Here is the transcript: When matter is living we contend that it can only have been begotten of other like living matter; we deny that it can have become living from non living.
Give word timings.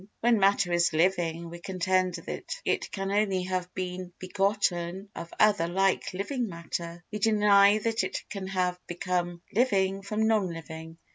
When 0.21 0.39
matter 0.39 0.73
is 0.73 0.93
living 0.93 1.51
we 1.51 1.59
contend 1.59 2.15
that 2.15 2.59
it 2.65 2.89
can 2.91 3.11
only 3.11 3.43
have 3.43 3.71
been 3.75 4.11
begotten 4.17 5.09
of 5.13 5.31
other 5.39 5.67
like 5.67 6.11
living 6.15 6.49
matter; 6.49 7.03
we 7.11 7.19
deny 7.19 7.77
that 7.77 8.03
it 8.03 8.23
can 8.31 8.47
have 8.47 8.79
become 8.87 9.43
living 9.53 10.01
from 10.01 10.25
non 10.25 10.51
living. 10.51 10.97